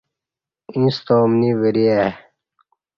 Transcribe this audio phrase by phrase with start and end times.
[0.79, 2.09] ییݩستہ اومنی وری آی۔